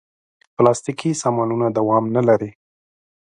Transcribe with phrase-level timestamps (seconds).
[0.55, 2.51] پلاستيکي سامانونه دوام نه لري.